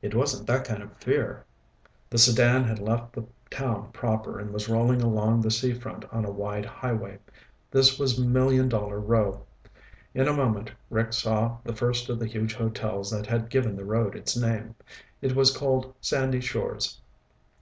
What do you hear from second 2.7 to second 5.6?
left the town proper and was rolling along the